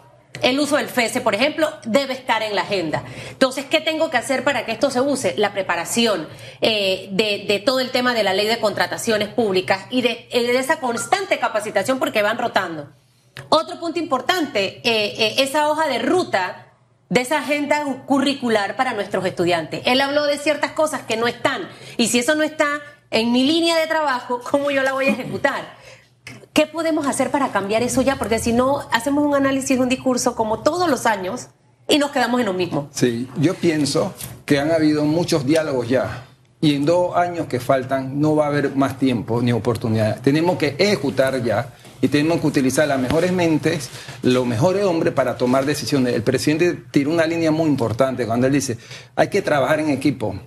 El 0.43 0.59
uso 0.59 0.77
del 0.77 0.89
FESE, 0.89 1.21
por 1.21 1.35
ejemplo, 1.35 1.71
debe 1.85 2.15
estar 2.15 2.43
en 2.43 2.55
la 2.55 2.63
agenda. 2.63 3.05
Entonces, 3.29 3.67
¿qué 3.67 3.81
tengo 3.81 4.11
que 4.11 4.17
hacer 4.17 4.43
para 4.43 4.65
que 4.65 4.73
esto 4.73 4.91
se 4.91 5.01
use? 5.01 5.35
La 5.37 5.53
preparación 5.53 6.29
eh, 6.61 7.09
de, 7.11 7.63
todo 7.67 7.81
el 7.81 7.91
tema 7.91 8.15
de 8.15 8.23
la 8.23 8.33
ley 8.33 8.47
de 8.47 8.59
contrataciones 8.59 9.29
públicas 9.29 9.87
y 9.91 10.01
de, 10.03 10.29
eh, 10.31 10.59
esa 10.59 10.81
constante 10.81 11.39
capacitación 11.39 11.99
porque 11.99 12.23
van 12.23 12.39
rotando. 12.39 12.91
Otro 13.49 13.79
punto 13.81 13.99
importante, 13.99 14.81
eh, 14.85 15.35
esa 15.39 15.69
hoja 15.69 15.89
de 15.89 15.99
ruta 15.99 16.69
de 17.11 17.21
esa 17.21 17.41
agenda 17.41 17.85
curricular 18.07 18.77
para 18.77 18.95
nuestros 18.95 19.27
estudiantes. 19.27 19.83
Él 19.85 20.01
habló 20.01 20.27
de 20.27 20.39
ciertas 20.39 20.71
cosas 20.73 21.03
que 21.03 21.17
no 21.17 21.27
están 21.27 21.69
y 21.97 22.07
si 22.07 22.21
eso 22.21 22.37
no 22.37 22.45
está, 22.45 22.81
en 23.11 23.33
mi 23.33 23.45
línea 23.45 23.77
de 23.77 23.87
trabajo, 23.87 24.41
¿cómo 24.51 24.71
yo 24.71 24.83
la 24.83 24.93
voy 24.93 25.07
a 25.07 25.11
ejecutar? 25.11 25.79
¿Qué 26.53 26.67
podemos 26.67 27.07
hacer 27.07 27.31
para 27.31 27.53
cambiar 27.53 27.83
eso 27.83 28.03
ya? 28.03 28.17
Porque 28.17 28.39
si 28.39 28.53
no, 28.53 28.81
hacemos 28.93 29.25
un 29.25 29.35
análisis, 29.35 29.79
un 29.79 29.89
discurso 29.89 30.35
como 30.35 30.61
todos 30.61 30.89
los 30.89 31.07
años 31.07 31.49
y 31.89 31.99
nos 31.99 32.11
quedamos 32.11 32.41
en 32.41 32.47
lo 32.47 32.53
mismo. 32.53 32.89
Sí, 32.93 33.29
yo 33.37 33.55
pienso 33.55 34.15
que 34.45 34.59
han 34.59 34.71
habido 34.71 35.05
muchos 35.05 35.45
diálogos 35.47 35.89
ya. 35.89 36.27
Y 36.61 36.75
en 36.75 36.85
dos 36.85 37.17
años 37.17 37.47
que 37.47 37.59
faltan 37.59 38.21
no 38.21 38.37
va 38.37 38.45
a 38.45 38.49
haber 38.49 38.77
más 38.77 38.99
tiempo 38.99 39.41
ni 39.41 39.51
oportunidad. 39.53 40.21
Tenemos 40.21 40.59
que 40.59 40.77
ejecutar 40.79 41.43
ya 41.43 41.73
y 42.03 42.09
tenemos 42.09 42.41
que 42.41 42.47
utilizar 42.49 42.87
las 42.87 43.01
mejores 43.01 43.33
mentes, 43.33 43.89
los 44.23 44.47
mejores 44.47 44.85
hombres 44.85 45.15
para 45.15 45.37
tomar 45.37 45.65
decisiones. 45.65 46.15
El 46.15 46.23
presidente 46.23 46.75
tiró 46.91 47.11
una 47.11 47.27
línea 47.27 47.51
muy 47.51 47.69
importante 47.69 48.27
cuando 48.27 48.47
él 48.47 48.53
dice, 48.53 48.77
hay 49.17 49.29
que 49.29 49.41
trabajar 49.41 49.81
en 49.81 49.89
equipo 49.89 50.39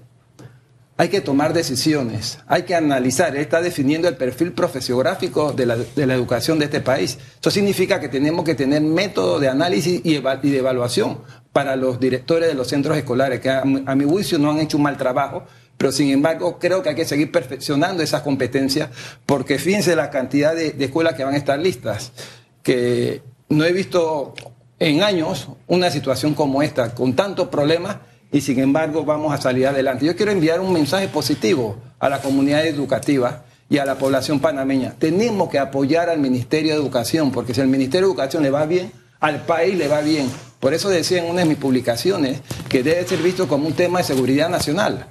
hay 0.96 1.10
que 1.10 1.22
tomar 1.22 1.54
decisiones, 1.54 2.40
hay 2.48 2.64
que 2.64 2.76
analizar. 2.76 3.36
Él 3.36 3.42
está 3.42 3.62
definiendo 3.62 4.08
el 4.08 4.16
perfil 4.16 4.52
profesiográfico 4.52 5.52
de 5.52 5.66
la, 5.66 5.76
de 5.76 6.06
la 6.06 6.14
educación 6.14 6.60
de 6.60 6.66
este 6.66 6.82
país. 6.82 7.18
Eso 7.40 7.50
significa 7.50 8.00
que 8.00 8.10
tenemos 8.10 8.46
que 8.46 8.54
tener 8.54 8.82
método 8.82 9.40
de 9.40 9.50
análisis 9.50 10.02
y, 10.04 10.20
de 10.20 10.58
evaluación 10.58 11.20
para 11.52 11.76
los 11.76 12.00
directores 12.00 12.48
de 12.48 12.54
los 12.54 12.68
centros 12.68 12.98
escolares, 12.98 13.40
que 13.40 13.50
a, 13.50 13.64
mi 13.64 14.06
juicio 14.06 14.38
no 14.38 14.52
han 14.52 14.60
hecho 14.60 14.78
un 14.78 14.84
mal 14.84 14.98
trabajo, 14.98 15.46
pero 15.78 15.92
sin 15.92 16.10
embargo 16.10 16.58
creo 16.60 16.84
que 16.84 16.90
hay 16.90 16.96
que 16.96 17.06
seguir 17.06 17.32
perfeccionando 17.32 18.04
esas 18.04 18.22
competencias, 18.22 18.90
porque 19.26 19.58
fíjense 19.60 19.96
la 19.96 20.10
cantidad 20.10 20.56
de, 20.56 20.72
de 20.72 20.86
escuelas 20.86 21.16
que 21.16 21.24
van 21.24 21.34
a 21.34 21.38
estar 21.38 21.60
listas, 21.60 22.12
que 22.62 23.22
no 23.50 23.66
he 23.66 23.72
visto 23.72 24.34
en 24.80 25.04
años 25.04 25.50
una 25.68 25.92
situación 25.92 26.34
como 26.34 26.64
esta, 26.64 26.94
con 26.96 27.16
tantos 27.16 27.50
problemas 27.50 27.98
y 28.34 28.42
sin 28.42 28.60
embargo 28.60 29.06
vamos 29.06 29.32
a 29.32 29.40
salir 29.40 29.68
adelante. 29.68 30.06
Yo 30.06 30.16
quiero 30.16 30.32
enviar 30.32 30.60
un 30.60 30.74
mensaje 30.74 31.08
positivo 31.08 31.78
a 32.00 32.10
la 32.10 32.20
comunidad 32.20 32.66
educativa 32.66 33.46
y 33.70 33.78
a 33.78 33.86
la 33.86 33.96
población 33.96 34.40
panameña. 34.40 34.96
Tenemos 34.98 35.50
que 35.50 35.60
apoyar 35.60 36.10
al 36.10 36.20
Ministerio 36.20 36.74
de 36.74 36.80
Educación, 36.80 37.32
porque 37.32 37.54
si 37.54 37.62
al 37.62 37.68
Ministerio 37.68 38.08
de 38.08 38.14
Educación 38.14 38.44
le 38.44 38.50
va 38.50 38.66
bien, 38.66 38.92
al 39.20 39.46
país 39.46 39.78
le 39.78 39.88
va 39.88 40.02
bien. 40.02 40.30
Por 40.60 40.74
eso 40.74 40.90
decía 40.90 41.24
en 41.24 41.30
una 41.30 41.42
de 41.42 41.48
mis 41.48 41.58
publicaciones 41.58 42.42
que 42.68 42.82
debe 42.82 43.08
ser 43.08 43.20
visto 43.20 43.48
como 43.48 43.68
un 43.68 43.74
tema 43.74 44.00
de 44.00 44.06
seguridad 44.06 44.50
nacional. 44.50 45.06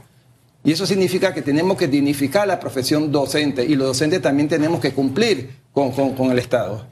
Y 0.64 0.72
eso 0.72 0.84
significa 0.84 1.32
que 1.32 1.42
tenemos 1.42 1.76
que 1.76 1.86
dignificar 1.86 2.46
la 2.48 2.58
profesión 2.58 3.12
docente 3.12 3.64
y 3.64 3.76
los 3.76 3.86
docentes 3.86 4.20
también 4.20 4.48
tenemos 4.48 4.80
que 4.80 4.92
cumplir 4.92 5.50
con, 5.72 5.92
con 5.92 6.30
el 6.30 6.38
Estado. 6.38 6.86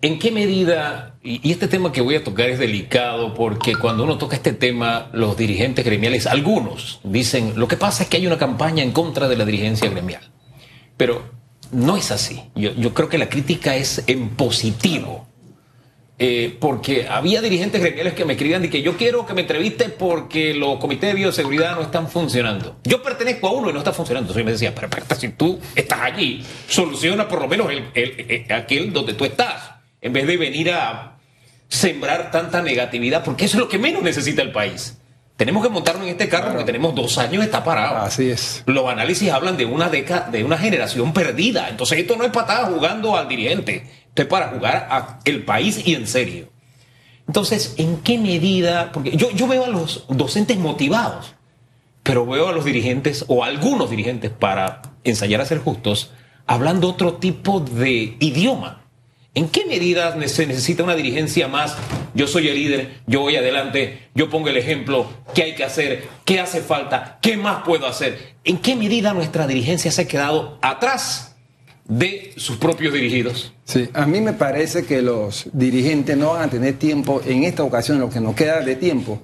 ¿En 0.00 0.20
qué 0.20 0.30
medida, 0.30 1.16
y 1.24 1.50
este 1.50 1.66
tema 1.66 1.90
que 1.90 2.00
voy 2.00 2.14
a 2.14 2.22
tocar 2.22 2.48
es 2.48 2.60
delicado 2.60 3.34
porque 3.34 3.74
cuando 3.74 4.04
uno 4.04 4.16
toca 4.16 4.36
este 4.36 4.52
tema, 4.52 5.10
los 5.12 5.36
dirigentes 5.36 5.84
gremiales, 5.84 6.28
algunos 6.28 7.00
dicen, 7.02 7.54
lo 7.56 7.66
que 7.66 7.76
pasa 7.76 8.04
es 8.04 8.08
que 8.08 8.18
hay 8.18 8.26
una 8.28 8.38
campaña 8.38 8.84
en 8.84 8.92
contra 8.92 9.26
de 9.26 9.36
la 9.36 9.44
dirigencia 9.44 9.90
gremial. 9.90 10.22
Pero 10.96 11.24
no 11.72 11.96
es 11.96 12.12
así. 12.12 12.40
Yo, 12.54 12.94
creo 12.94 13.08
que 13.08 13.18
la 13.18 13.28
crítica 13.28 13.74
es 13.74 14.04
en 14.06 14.30
positivo. 14.30 15.26
Eh, 16.20 16.56
porque 16.60 17.08
había 17.08 17.40
dirigentes 17.40 17.80
gremiales 17.80 18.14
que 18.14 18.24
me 18.24 18.34
escribían 18.34 18.62
de 18.62 18.70
que 18.70 18.82
yo 18.82 18.96
quiero 18.96 19.24
que 19.26 19.34
me 19.34 19.42
entreviste 19.42 19.88
porque 19.88 20.52
los 20.52 20.78
comités 20.78 21.10
de 21.10 21.14
bioseguridad 21.14 21.74
no 21.74 21.82
están 21.82 22.08
funcionando. 22.08 22.76
Yo 22.84 23.02
pertenezco 23.02 23.48
a 23.48 23.52
uno 23.52 23.70
y 23.70 23.72
no 23.72 23.78
está 23.80 23.92
funcionando. 23.92 24.26
Entonces 24.26 24.44
me 24.44 24.52
decía, 24.52 24.72
pero, 24.74 24.88
si 25.16 25.28
tú 25.30 25.58
estás 25.74 26.00
allí, 26.02 26.44
soluciona 26.68 27.26
por 27.26 27.40
lo 27.40 27.48
menos 27.48 27.68
aquel 28.48 28.92
donde 28.92 29.14
tú 29.14 29.24
estás 29.24 29.77
en 30.00 30.12
vez 30.12 30.26
de 30.26 30.36
venir 30.36 30.70
a 30.70 31.18
sembrar 31.68 32.30
tanta 32.30 32.62
negatividad, 32.62 33.24
porque 33.24 33.44
eso 33.44 33.56
es 33.56 33.60
lo 33.60 33.68
que 33.68 33.78
menos 33.78 34.02
necesita 34.02 34.42
el 34.42 34.52
país. 34.52 34.98
Tenemos 35.36 35.62
que 35.62 35.68
montarnos 35.68 36.02
en 36.02 36.10
este 36.10 36.28
carro 36.28 36.48
porque 36.48 36.64
tenemos 36.64 36.94
dos 36.96 37.16
años, 37.16 37.44
está 37.44 37.62
parado. 37.62 37.98
Así 37.98 38.28
es. 38.28 38.64
Los 38.66 38.88
análisis 38.90 39.30
hablan 39.30 39.56
de 39.56 39.66
una 39.66 39.88
década, 39.88 40.28
de 40.30 40.42
una 40.42 40.58
generación 40.58 41.12
perdida. 41.12 41.68
Entonces 41.68 42.00
esto 42.00 42.16
no 42.16 42.24
es 42.24 42.32
para 42.32 42.54
estar 42.54 42.72
jugando 42.72 43.16
al 43.16 43.28
dirigente, 43.28 43.86
esto 44.08 44.22
es 44.22 44.28
para 44.28 44.48
jugar 44.48 44.88
al 44.90 45.42
país 45.44 45.80
y 45.86 45.94
en 45.94 46.08
serio. 46.08 46.48
Entonces, 47.28 47.74
¿en 47.76 47.98
qué 47.98 48.18
medida? 48.18 48.90
Porque 48.90 49.16
yo, 49.16 49.30
yo 49.30 49.46
veo 49.46 49.66
a 49.66 49.68
los 49.68 50.06
docentes 50.08 50.58
motivados, 50.58 51.34
pero 52.02 52.26
veo 52.26 52.48
a 52.48 52.52
los 52.52 52.64
dirigentes 52.64 53.24
o 53.28 53.44
a 53.44 53.46
algunos 53.46 53.90
dirigentes 53.90 54.30
para 54.30 54.82
ensayar 55.04 55.40
a 55.40 55.44
ser 55.44 55.58
justos, 55.58 56.10
hablando 56.46 56.88
otro 56.88 57.14
tipo 57.14 57.60
de 57.60 58.16
idioma. 58.18 58.87
¿En 59.38 59.48
qué 59.48 59.64
medida 59.66 60.16
se 60.26 60.46
necesita 60.48 60.82
una 60.82 60.96
dirigencia 60.96 61.46
más? 61.46 61.76
Yo 62.12 62.26
soy 62.26 62.48
el 62.48 62.56
líder, 62.56 62.94
yo 63.06 63.20
voy 63.20 63.36
adelante, 63.36 64.08
yo 64.12 64.28
pongo 64.28 64.48
el 64.48 64.56
ejemplo, 64.56 65.08
qué 65.32 65.44
hay 65.44 65.54
que 65.54 65.62
hacer, 65.62 66.08
qué 66.24 66.40
hace 66.40 66.60
falta, 66.60 67.20
qué 67.22 67.36
más 67.36 67.62
puedo 67.64 67.86
hacer. 67.86 68.34
¿En 68.42 68.58
qué 68.58 68.74
medida 68.74 69.14
nuestra 69.14 69.46
dirigencia 69.46 69.92
se 69.92 70.02
ha 70.02 70.08
quedado 70.08 70.58
atrás 70.60 71.36
de 71.84 72.32
sus 72.36 72.56
propios 72.56 72.92
dirigidos? 72.92 73.52
Sí, 73.62 73.88
a 73.94 74.06
mí 74.06 74.20
me 74.20 74.32
parece 74.32 74.84
que 74.84 75.02
los 75.02 75.48
dirigentes 75.52 76.16
no 76.16 76.32
van 76.32 76.48
a 76.48 76.50
tener 76.50 76.76
tiempo 76.76 77.22
en 77.24 77.44
esta 77.44 77.62
ocasión, 77.62 78.00
lo 78.00 78.10
que 78.10 78.18
nos 78.18 78.34
queda 78.34 78.60
de 78.62 78.74
tiempo, 78.74 79.22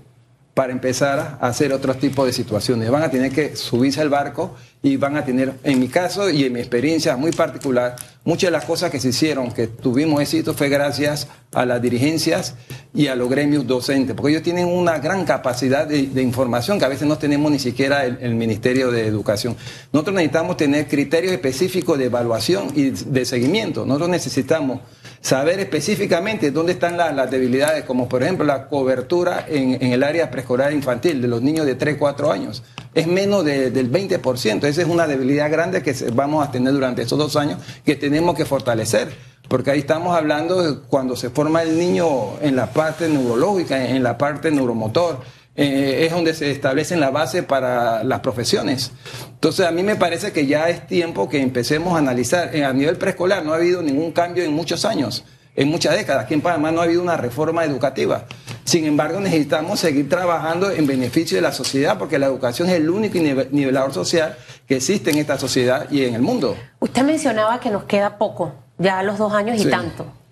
para 0.55 0.73
empezar 0.73 1.39
a 1.41 1.49
hacer 1.49 1.73
otros 1.73 1.99
tipos 1.99 2.27
de 2.27 2.33
situaciones. 2.33 2.89
Van 2.89 3.03
a 3.03 3.11
tener 3.11 3.33
que 3.33 3.57
subirse 3.57 4.01
al 4.01 4.09
barco 4.09 4.55
y 4.85 4.97
van 4.97 5.17
a 5.17 5.25
tener, 5.25 5.55
en 5.65 5.81
mi 5.81 5.89
caso 5.89 6.31
y 6.31 6.45
en 6.45 6.53
mi 6.53 6.61
experiencia 6.61 7.17
muy 7.17 7.33
particular, 7.33 7.97
muchas 8.25 8.49
de 8.49 8.53
las 8.53 8.65
cosas 8.65 8.93
que 8.93 9.01
se 9.01 9.09
hicieron, 9.09 9.51
que 9.51 9.67
tuvimos 9.67 10.23
éxito, 10.23 10.55
fue 10.55 10.69
gracias 10.69 11.27
a 11.53 11.67
las 11.67 11.83
dirigencias 11.83 12.55
y 12.95 13.09
a 13.09 13.17
los 13.17 13.29
gremios 13.29 13.67
docentes, 13.67 14.15
porque 14.15 14.31
ellos 14.31 14.45
tienen 14.45 14.67
una 14.69 14.99
gran 14.99 15.25
capacidad 15.25 15.89
de, 15.89 16.23
información 16.23 16.79
que 16.79 16.85
a 16.85 16.89
veces 16.89 17.09
no 17.09 17.19
tenemos 17.19 17.51
ni 17.51 17.59
siquiera 17.59 18.05
el, 18.05 18.19
el, 18.21 18.35
Ministerio 18.37 18.93
de 18.93 19.07
Educación. 19.09 19.57
Nosotros 19.93 20.15
necesitamos 20.15 20.57
tener 20.57 20.87
criterios 20.87 21.33
específicos 21.33 21.99
de 21.99 22.05
evaluación 22.05 22.69
y 22.77 22.91
de 22.91 23.25
seguimiento. 23.25 23.85
Nosotros 23.85 24.11
necesitamos 24.11 24.81
saber 25.25 25.59
específicamente 25.59 26.51
dónde 26.51 26.73
están 26.73 26.99
las, 26.99 27.31
debilidades, 27.31 27.85
como 27.85 28.11
por 28.11 28.23
ejemplo 28.23 28.45
la 28.45 28.69
cobertura 28.69 29.47
en, 29.49 29.83
el 29.83 30.03
área 30.03 30.31
preescolar 30.31 30.71
infantil 30.75 31.23
de 31.23 31.29
los 31.29 31.41
niños 31.41 31.65
de 31.65 31.77
3, 31.77 31.97
4 31.99 32.31
años. 32.31 32.63
Es 32.93 33.07
menos 33.07 33.43
del 33.43 33.91
20%. 33.91 34.65
Esa 34.65 34.83
es 34.83 34.87
una 34.87 35.07
debilidad 35.07 35.51
grande 35.51 35.83
que 35.83 35.95
vamos 36.13 36.47
a 36.47 36.51
tener 36.51 36.75
durante 36.75 37.01
estos 37.01 37.19
dos 37.19 37.37
años 37.37 37.59
que 37.87 37.97
tenemos 37.97 38.37
que 38.37 38.45
fortalecer. 38.45 39.17
Porque 39.49 39.71
ahí 39.71 39.79
estamos 39.79 40.15
hablando 40.15 40.63
de 40.63 40.81
cuando 40.81 41.17
se 41.17 41.31
forma 41.31 41.63
el 41.63 41.79
niño 41.79 42.39
en 42.43 42.55
la 42.55 42.67
parte 42.67 43.09
neurológica, 43.09 43.83
en 43.83 44.03
la 44.03 44.19
parte 44.19 44.51
neuromotor 44.51 45.21
eh, 45.57 46.07
es 46.07 46.13
donde 46.13 46.35
se 46.35 46.51
establecen 46.51 46.99
la 46.99 47.11
base 47.11 47.43
para 47.43 48.03
las 48.03 48.21
profesiones. 48.21 48.91
Entonces 49.35 49.67
a 49.67 49.71
mí 49.71 49.83
me 49.83 49.95
parece 49.97 50.33
que 50.33 50.47
ya 50.47 50.69
es 50.69 50.87
tiempo 50.87 51.29
que 51.29 51.41
empecemos 51.41 51.95
a 51.95 51.99
analizar. 51.99 52.55
Eh, 52.55 52.65
a 52.65 52.73
nivel 52.73 52.97
preescolar 52.97 53.45
no 53.45 53.53
ha 53.53 53.57
habido 53.57 53.83
ningún 53.83 54.11
cambio 54.13 54.43
en 54.43 54.53
muchos 54.53 54.85
años, 54.85 55.25
en 55.55 55.69
muchas 55.69 55.95
décadas. 55.95 56.25
Aquí 56.25 56.35
en 56.35 56.41
Panamá 56.41 56.73
no 56.73 56.81
ha 56.81 56.85
habido 56.85 57.03
una 57.03 57.17
reforma 57.17 57.65
educativa. 57.65 58.25
Sin 58.65 58.85
embargo, 58.85 59.21
necesitamos 59.21 59.79
seguir 59.79 60.09
trabajando 60.09 60.71
en 60.71 60.87
beneficio 60.87 61.37
de 61.37 61.43
la 61.43 61.53
sociedad 61.53 61.99
porque 61.99 62.19
la 62.19 62.27
educación 62.27 62.69
es 62.69 62.75
el 62.75 62.91
único 62.91 63.19
nivelador 63.53 63.93
social 63.93 64.37
que 64.67 64.77
existe 64.77 65.11
en 65.11 65.19
esta 65.19 65.39
sociedad 65.39 65.87
y 65.91 66.05
en 66.05 66.15
el 66.15 66.23
mundo. 66.23 66.57
Usted 66.81 67.03
mencionaba 67.03 67.61
que 67.61 67.71
nos 67.71 67.85
queda 67.85 68.19
poco, 68.19 68.55
ya 68.79 69.03
los 69.05 69.19
dos 69.19 69.33
años 69.33 69.61
y 69.61 69.71
tanto 69.71 70.24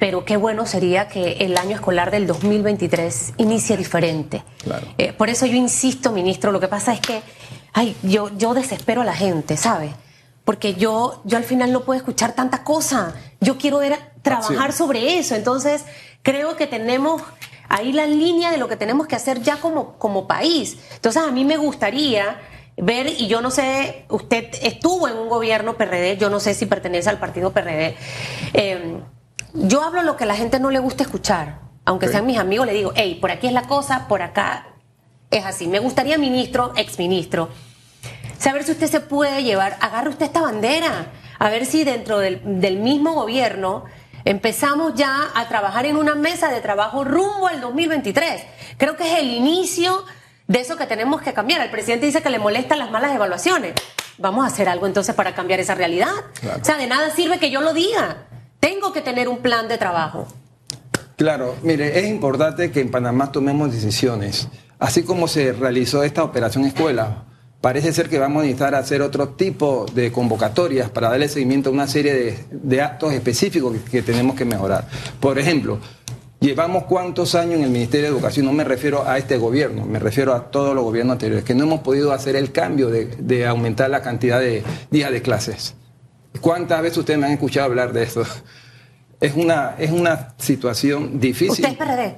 pero 0.00 0.24
qué 0.24 0.36
bueno 0.36 0.66
sería 0.66 1.06
que 1.08 1.32
el 1.40 1.56
año 1.56 1.76
escolar 1.76 2.10
del 2.10 2.26
2023 2.26 3.34
inicie 3.36 3.76
diferente. 3.76 4.42
Eh, 4.98 5.12
por 5.12 5.28
eso 5.28 5.46
yo 5.46 5.54
insisto, 5.54 6.10
ministro, 6.10 6.50
lo 6.50 6.58
que 6.58 6.68
pasa 6.68 6.94
es 6.94 7.00
que 7.00 7.22
ay, 7.72 7.94
yo, 8.02 8.30
yo 8.36 8.54
desespero 8.54 9.02
a 9.02 9.04
la 9.04 9.14
gente, 9.14 9.56
¿sabe? 9.56 9.94
Porque 10.44 10.74
yo, 10.74 11.20
yo 11.24 11.36
al 11.36 11.44
final 11.44 11.70
no 11.70 11.84
puedo 11.84 11.98
escuchar 11.98 12.34
tanta 12.34 12.64
cosa. 12.64 13.14
Yo 13.40 13.58
quiero 13.58 13.78
ver, 13.78 13.98
trabajar 14.22 14.72
sobre 14.72 15.18
eso. 15.18 15.34
Entonces, 15.34 15.84
creo 16.22 16.56
que 16.56 16.66
tenemos 16.66 17.22
ahí 17.68 17.92
la 17.92 18.06
línea 18.06 18.50
de 18.50 18.56
lo 18.56 18.68
que 18.68 18.76
tenemos 18.76 19.06
que 19.06 19.16
hacer 19.16 19.42
ya 19.42 19.58
como, 19.58 19.98
como 19.98 20.26
país. 20.26 20.78
Entonces, 20.94 21.22
a 21.22 21.30
mí 21.30 21.44
me 21.44 21.58
gustaría 21.58 22.40
ver, 22.76 23.06
y 23.06 23.26
yo 23.26 23.42
no 23.42 23.50
sé, 23.50 24.06
usted 24.08 24.48
estuvo 24.62 25.06
en 25.06 25.16
un 25.16 25.28
gobierno 25.28 25.76
PRD, 25.76 26.16
yo 26.16 26.30
no 26.30 26.40
sé 26.40 26.54
si 26.54 26.64
pertenece 26.64 27.10
al 27.10 27.18
partido 27.18 27.52
PRD. 27.52 27.94
Eh, 28.54 29.00
yo 29.54 29.82
hablo 29.82 30.02
lo 30.02 30.16
que 30.16 30.24
a 30.24 30.26
la 30.26 30.36
gente 30.36 30.60
no 30.60 30.70
le 30.70 30.78
gusta 30.78 31.02
escuchar. 31.02 31.60
Aunque 31.84 32.08
sean 32.08 32.26
mis 32.26 32.38
amigos, 32.38 32.66
le 32.66 32.74
digo, 32.74 32.92
hey, 32.94 33.18
por 33.20 33.30
aquí 33.30 33.46
es 33.46 33.52
la 33.52 33.62
cosa, 33.62 34.06
por 34.06 34.22
acá 34.22 34.66
es 35.30 35.44
así. 35.44 35.66
Me 35.66 35.78
gustaría, 35.78 36.18
ministro, 36.18 36.72
exministro, 36.76 37.48
saber 38.38 38.64
si 38.64 38.72
usted 38.72 38.88
se 38.88 39.00
puede 39.00 39.42
llevar, 39.42 39.76
agarre 39.80 40.10
usted 40.10 40.26
esta 40.26 40.42
bandera, 40.42 41.12
a 41.38 41.48
ver 41.48 41.66
si 41.66 41.84
dentro 41.84 42.18
del, 42.18 42.60
del 42.60 42.78
mismo 42.78 43.14
gobierno 43.14 43.84
empezamos 44.24 44.94
ya 44.94 45.30
a 45.34 45.48
trabajar 45.48 45.86
en 45.86 45.96
una 45.96 46.14
mesa 46.14 46.48
de 46.50 46.60
trabajo 46.60 47.04
rumbo 47.04 47.48
al 47.48 47.60
2023. 47.60 48.42
Creo 48.76 48.96
que 48.96 49.12
es 49.12 49.18
el 49.18 49.30
inicio 49.30 50.04
de 50.46 50.60
eso 50.60 50.76
que 50.76 50.86
tenemos 50.86 51.22
que 51.22 51.32
cambiar. 51.32 51.60
El 51.60 51.70
presidente 51.70 52.06
dice 52.06 52.22
que 52.22 52.30
le 52.30 52.38
molestan 52.38 52.78
las 52.78 52.90
malas 52.90 53.14
evaluaciones. 53.14 53.74
Vamos 54.18 54.44
a 54.44 54.48
hacer 54.48 54.68
algo 54.68 54.86
entonces 54.86 55.14
para 55.14 55.34
cambiar 55.34 55.60
esa 55.60 55.74
realidad. 55.74 56.12
O 56.60 56.64
sea, 56.64 56.76
de 56.76 56.86
nada 56.86 57.10
sirve 57.10 57.38
que 57.38 57.50
yo 57.50 57.60
lo 57.60 57.72
diga. 57.72 58.26
Tengo 58.60 58.92
que 58.92 59.00
tener 59.00 59.28
un 59.28 59.38
plan 59.38 59.66
de 59.68 59.78
trabajo. 59.78 60.28
Claro, 61.16 61.56
mire, 61.62 61.98
es 61.98 62.06
importante 62.08 62.70
que 62.70 62.80
en 62.80 62.90
Panamá 62.90 63.32
tomemos 63.32 63.72
decisiones. 63.72 64.48
Así 64.78 65.02
como 65.02 65.28
se 65.28 65.52
realizó 65.52 66.02
esta 66.02 66.22
operación 66.24 66.64
escuela, 66.64 67.24
parece 67.60 67.92
ser 67.92 68.08
que 68.08 68.18
vamos 68.18 68.40
a 68.40 68.46
necesitar 68.46 68.74
hacer 68.74 69.02
otro 69.02 69.28
tipo 69.28 69.84
de 69.92 70.10
convocatorias 70.12 70.88
para 70.88 71.10
darle 71.10 71.28
seguimiento 71.28 71.68
a 71.68 71.72
una 71.72 71.86
serie 71.86 72.46
de, 72.50 72.80
actos 72.80 73.12
específicos 73.12 73.76
que, 73.90 74.00
tenemos 74.02 74.34
que 74.34 74.46
mejorar. 74.46 74.88
Por 75.20 75.38
ejemplo, 75.38 75.78
llevamos 76.40 76.84
cuántos 76.84 77.34
años 77.34 77.56
en 77.56 77.64
el 77.64 77.70
Ministerio 77.70 78.06
de 78.06 78.14
Educación, 78.14 78.46
no 78.46 78.52
me 78.52 78.64
refiero 78.64 79.06
a 79.06 79.18
este 79.18 79.36
gobierno, 79.36 79.84
me 79.84 79.98
refiero 79.98 80.34
a 80.34 80.50
todos 80.50 80.74
los 80.74 80.84
gobiernos 80.84 81.12
anteriores, 81.14 81.44
que 81.44 81.54
no 81.54 81.64
hemos 81.64 81.80
podido 81.80 82.12
hacer 82.12 82.34
el 82.36 82.50
cambio 82.50 82.88
de 82.88 83.46
aumentar 83.46 83.90
la 83.90 84.00
cantidad 84.00 84.40
de 84.40 84.62
días 84.90 85.12
de 85.12 85.20
clases. 85.20 85.74
¿Cuántas 86.40 86.80
veces 86.82 86.98
ustedes 86.98 87.18
me 87.18 87.26
han 87.26 87.32
escuchado 87.32 87.66
hablar 87.66 87.92
de 87.92 88.02
eso? 88.04 88.24
Es 89.20 89.34
una, 89.34 89.74
es 89.78 89.90
una 89.90 90.34
situación 90.38 91.20
difícil. 91.20 91.64
¿Usted 91.64 91.68
es 91.70 91.76
PRD? 91.76 92.16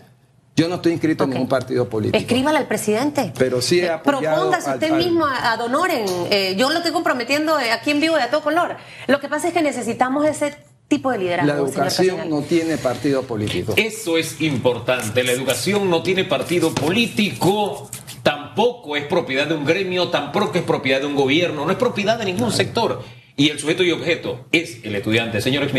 Yo 0.54 0.68
no 0.68 0.74
estoy 0.76 0.92
inscrito 0.92 1.24
Ok. 1.24 1.28
en 1.28 1.34
ningún 1.34 1.48
partido 1.48 1.88
político. 1.88 2.18
Escríbale 2.18 2.58
al 2.58 2.66
presidente. 2.68 3.32
Pero 3.38 3.62
sí 3.62 3.80
he 3.80 3.86
Eh, 3.86 3.90
apoyado 3.90 4.36
Propóngase 4.36 4.68
al- 4.68 4.74
usted 4.76 4.92
al- 4.92 4.98
mismo 4.98 5.26
a, 5.26 5.52
a 5.52 5.56
Donoren. 5.56 6.04
Eh, 6.30 6.54
yo 6.58 6.68
lo 6.70 6.76
estoy 6.76 6.92
comprometiendo 6.92 7.58
eh, 7.58 7.72
aquí 7.72 7.90
en 7.90 8.00
vivo 8.00 8.16
de 8.16 8.22
a 8.22 8.30
todo 8.30 8.42
color. 8.42 8.76
Lo 9.06 9.18
que 9.18 9.28
pasa 9.28 9.48
es 9.48 9.54
que 9.54 9.62
necesitamos 9.62 10.26
ese 10.26 10.54
tipo 10.88 11.10
de 11.10 11.18
liderazgo. 11.18 11.50
La 11.52 11.58
educación 11.58 12.28
no 12.28 12.42
tiene 12.42 12.76
partido 12.76 13.22
político. 13.22 13.72
Eso 13.76 14.18
es 14.18 14.42
importante. 14.42 15.24
La 15.24 15.32
educación 15.32 15.88
no 15.88 16.02
tiene 16.02 16.24
partido 16.24 16.74
político, 16.74 17.90
tampoco 18.22 18.94
es 18.94 19.04
propiedad 19.06 19.46
de 19.46 19.54
un 19.54 19.64
gremio, 19.64 20.08
tampoco 20.10 20.52
es 20.58 20.62
propiedad 20.64 21.00
de 21.00 21.06
un 21.06 21.16
gobierno, 21.16 21.64
no 21.64 21.70
es 21.72 21.78
propiedad 21.78 22.18
de 22.18 22.26
ningún 22.26 22.52
sector. 22.52 23.02
Y 23.36 23.50
el 23.50 23.58
sujeto 23.58 23.82
y 23.82 23.90
objeto 23.90 24.46
es 24.52 24.80
el 24.84 24.94
estudiante. 24.94 25.40
Señor. 25.40 25.72